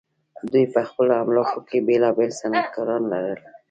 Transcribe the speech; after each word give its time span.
دوی 0.51 0.65
په 0.73 0.81
خپلو 0.89 1.11
املاکو 1.21 1.59
کې 1.69 1.85
بیلابیل 1.87 2.31
صنعتکاران 2.39 3.03
لرل. 3.13 3.39